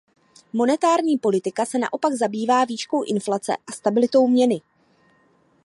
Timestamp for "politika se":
1.17-1.79